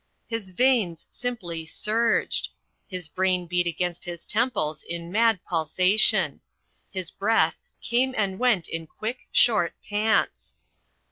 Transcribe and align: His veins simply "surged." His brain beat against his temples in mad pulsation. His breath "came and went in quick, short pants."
His 0.25 0.49
veins 0.49 1.05
simply 1.11 1.63
"surged." 1.63 2.49
His 2.87 3.07
brain 3.07 3.45
beat 3.45 3.67
against 3.67 4.03
his 4.03 4.25
temples 4.25 4.81
in 4.81 5.11
mad 5.11 5.39
pulsation. 5.47 6.41
His 6.89 7.11
breath 7.11 7.59
"came 7.83 8.15
and 8.17 8.39
went 8.39 8.67
in 8.67 8.87
quick, 8.87 9.27
short 9.31 9.75
pants." 9.87 10.55